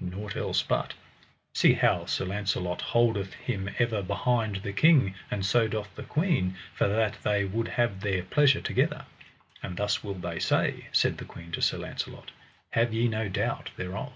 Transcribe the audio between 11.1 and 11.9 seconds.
the queen to Sir